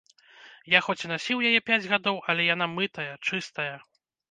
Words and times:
Я 0.73 0.79
хоць 0.85 1.03
і 1.07 1.11
насіў 1.11 1.43
яе 1.51 1.59
пяць 1.67 1.87
гадоў, 1.93 2.17
але 2.33 2.49
яна 2.53 2.71
мытая, 2.75 3.09
чыстая! 3.27 3.71